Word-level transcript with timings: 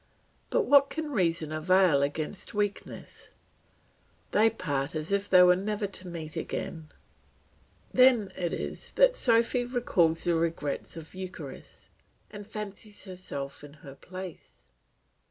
But 0.49 0.63
what 0.65 0.89
can 0.89 1.11
reason 1.11 1.51
avail 1.51 2.01
against 2.01 2.55
weakness? 2.55 3.29
They 4.31 4.49
part 4.49 4.95
as 4.95 5.11
if 5.11 5.29
they 5.29 5.43
were 5.43 5.55
never 5.55 5.85
to 5.85 6.07
meet 6.07 6.35
again. 6.35 6.89
Then 7.93 8.31
it 8.35 8.51
is 8.51 8.93
that 8.95 9.15
Sophy 9.15 9.63
recalls 9.63 10.23
the 10.23 10.33
regrets 10.33 10.97
of 10.97 11.13
Eucharis, 11.13 11.91
and 12.31 12.47
fancies 12.47 13.05
herself 13.05 13.63
in 13.63 13.73
her 13.85 13.93
place. 13.93 14.65